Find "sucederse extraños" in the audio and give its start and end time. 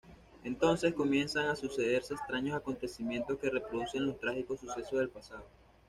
1.55-2.55